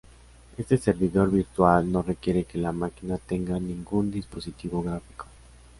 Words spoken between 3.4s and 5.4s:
ningún dispositivo gráfico.